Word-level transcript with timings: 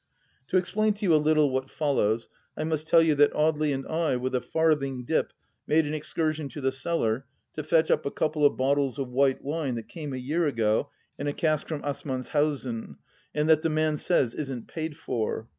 To 0.47 0.57
explain 0.57 0.93
to 0.93 1.05
you 1.05 1.13
a 1.13 1.21
little 1.21 1.51
what 1.51 1.69
follows, 1.69 2.27
I 2.57 2.63
must 2.63 2.87
tell 2.87 3.03
you 3.03 3.13
that 3.13 3.33
Audely 3.33 3.71
and 3.71 3.85
I, 3.87 4.15
with 4.15 4.33
a 4.33 4.41
farthing 4.41 5.05
dip, 5.05 5.31
made 5.67 5.85
an 5.85 5.93
excursion 5.93 6.49
to 6.49 6.59
the 6.59 6.71
cellar, 6.71 7.27
to 7.53 7.61
fetch 7.63 7.91
up 7.91 8.03
a 8.03 8.09
couple 8.09 8.43
of 8.43 8.57
bottles 8.57 8.97
of 8.97 9.09
white 9.09 9.43
wme 9.43 9.75
that 9.75 9.89
came 9.89 10.11
a 10.11 10.17
year 10.17 10.47
ago 10.47 10.89
in 11.19 11.27
a 11.27 11.33
cask 11.33 11.67
from 11.67 11.83
Assmanshausen, 11.83 12.95
and 13.35 13.47
that 13.47 13.61
the 13.61 13.69
man 13.69 13.95
says 13.95 14.33
isn't 14.33 14.67
paid 14.67 14.97
for. 14.97 15.47